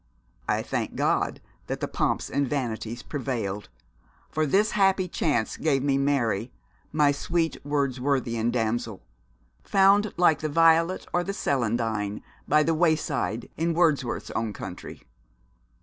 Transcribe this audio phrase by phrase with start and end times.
[0.47, 3.69] I thank God that the pomps and vanities prevailed;
[4.31, 6.51] for this happy chance gave me Mary,
[6.91, 9.03] my sweet Wordsworthian damsel,
[9.63, 15.03] found, like the violet or the celandine, by the wayside, in Wordsworth's own country.'